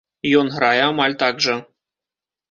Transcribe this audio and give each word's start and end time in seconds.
Ён 0.37 0.47
грае 0.53 0.79
амаль 0.85 1.15
так 1.23 1.43
жа. 1.47 1.57